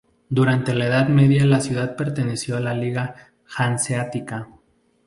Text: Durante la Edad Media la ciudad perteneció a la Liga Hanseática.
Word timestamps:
Durante 0.29 0.73
la 0.73 0.87
Edad 0.87 1.09
Media 1.09 1.45
la 1.45 1.59
ciudad 1.59 1.95
perteneció 1.95 2.57
a 2.57 2.59
la 2.59 2.73
Liga 2.73 3.31
Hanseática. 3.55 4.47